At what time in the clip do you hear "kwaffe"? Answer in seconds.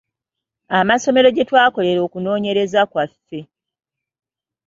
2.91-3.39